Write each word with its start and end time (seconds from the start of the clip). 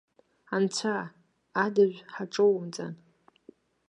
Анцәа, 0.55 0.95
адажә 1.63 1.99
ҳаҿоумҵан! 2.13 2.93